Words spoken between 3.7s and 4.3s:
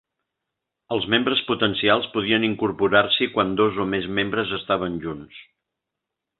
o més